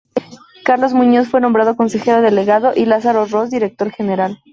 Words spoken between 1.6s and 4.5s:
consejero delegado y Lázaro Ros director general.